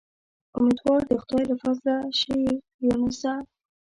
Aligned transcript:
امیدوار 0.57 1.01
د 1.09 1.11
خدای 1.21 1.43
له 1.51 1.55
فضله 1.61 1.95
شه 2.19 2.33
اې 2.43 2.51
یونسه. 2.85 3.33